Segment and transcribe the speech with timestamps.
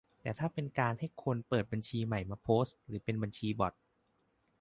[0.21, 3.73] แต่ถ้าเป็นการให้คนเปิดบัญชีใหม่มาโพสต์ หรือเป็นบัญชีบอต